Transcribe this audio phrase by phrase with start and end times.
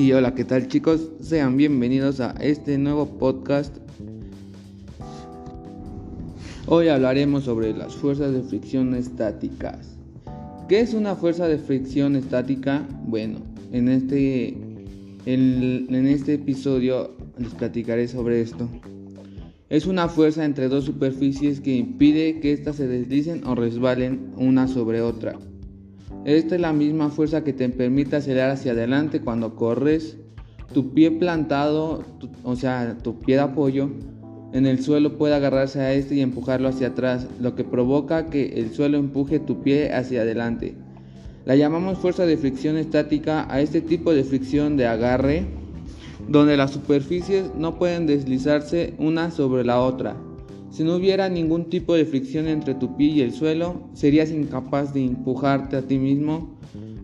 [0.00, 1.10] Y hola, ¿qué tal chicos?
[1.20, 3.76] Sean bienvenidos a este nuevo podcast.
[6.66, 9.98] Hoy hablaremos sobre las fuerzas de fricción estáticas.
[10.70, 12.88] ¿Qué es una fuerza de fricción estática?
[13.04, 13.40] Bueno,
[13.72, 14.56] en este,
[15.26, 18.70] en este episodio les platicaré sobre esto.
[19.68, 24.66] Es una fuerza entre dos superficies que impide que éstas se deslicen o resbalen una
[24.66, 25.38] sobre otra.
[26.24, 30.18] Esta es la misma fuerza que te permite acelerar hacia adelante cuando corres.
[30.74, 32.04] Tu pie plantado,
[32.44, 33.90] o sea, tu pie de apoyo,
[34.52, 38.60] en el suelo puede agarrarse a este y empujarlo hacia atrás, lo que provoca que
[38.60, 40.74] el suelo empuje tu pie hacia adelante.
[41.46, 45.46] La llamamos fuerza de fricción estática a este tipo de fricción de agarre,
[46.28, 50.16] donde las superficies no pueden deslizarse una sobre la otra.
[50.70, 54.94] Si no hubiera ningún tipo de fricción entre tu pie y el suelo, serías incapaz
[54.94, 56.56] de empujarte a ti mismo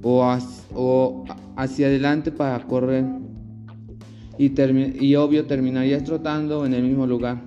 [0.02, 1.24] o,
[1.56, 3.04] hacia adelante para correr.
[4.38, 4.52] Y,
[5.04, 7.42] y obvio terminarías trotando en el mismo lugar,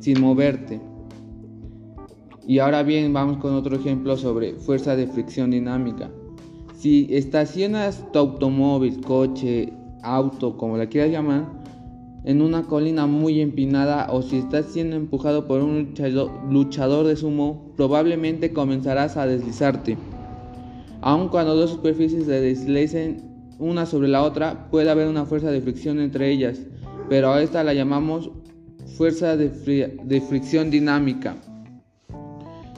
[0.00, 0.80] sin moverte.
[2.46, 6.10] Y ahora bien, vamos con otro ejemplo sobre fuerza de fricción dinámica.
[6.74, 11.57] Si estacionas tu automóvil, coche, auto, como la quieras llamar,
[12.24, 15.94] en una colina muy empinada o si estás siendo empujado por un
[16.50, 19.96] luchador de sumo, probablemente comenzarás a deslizarte.
[21.00, 23.22] Aun cuando dos superficies se deslicen
[23.58, 26.60] una sobre la otra, puede haber una fuerza de fricción entre ellas,
[27.08, 28.30] pero a esta la llamamos
[28.96, 29.48] fuerza de,
[30.02, 31.36] de fricción dinámica.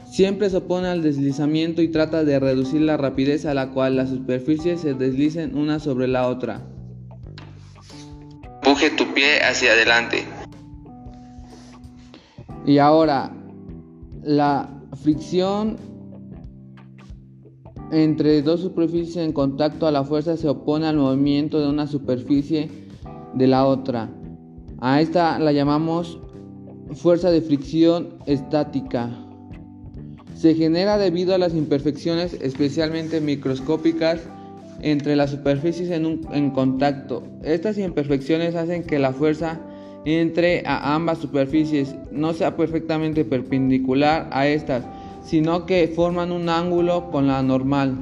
[0.05, 4.11] Siempre se opone al deslizamiento y trata de reducir la rapidez a la cual las
[4.11, 6.67] superficies se deslicen una sobre la otra
[8.89, 10.25] tu pie hacia adelante.
[12.65, 13.31] Y ahora,
[14.23, 14.71] la
[15.03, 15.77] fricción
[17.93, 22.71] entre dos superficies en contacto a la fuerza se opone al movimiento de una superficie
[23.35, 24.09] de la otra.
[24.81, 26.19] A esta la llamamos
[26.95, 29.11] fuerza de fricción estática.
[30.35, 34.21] Se genera debido a las imperfecciones especialmente microscópicas
[34.83, 37.23] entre las superficies en, contacto.
[37.43, 39.61] Estas imperfecciones hacen que la fuerza
[40.05, 44.85] entre ambas superficies no sea perfectamente perpendicular a estas,
[45.23, 47.97] sino que forman un ángulo con la normal.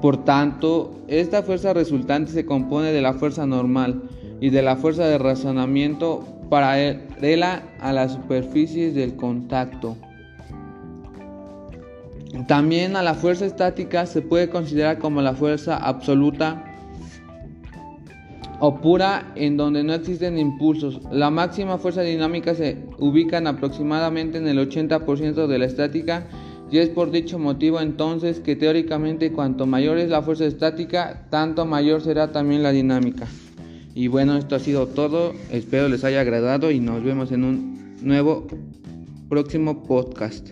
[0.00, 4.02] Por tanto, esta fuerza resultante se compone de la fuerza normal
[4.40, 9.96] y de la fuerza de razonamiento paralela a las superficies del contacto.
[12.48, 16.64] También a la fuerza estática se puede considerar como la fuerza absoluta
[18.60, 21.00] o pura en donde no existen impulsos.
[21.10, 26.26] La máxima fuerza dinámica se ubica aproximadamente en el 80% de la estática
[26.70, 31.66] y es por dicho motivo entonces que teóricamente cuanto mayor es la fuerza estática, tanto
[31.66, 33.26] mayor será también la dinámica.
[33.94, 37.96] Y bueno, esto ha sido todo, espero les haya agradado y nos vemos en un
[38.02, 38.46] nuevo
[39.28, 40.50] próximo podcast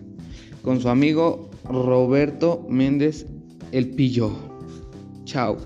[0.62, 3.26] con su amigo Roberto Méndez
[3.72, 4.30] El Pillo.
[5.24, 5.56] Chao.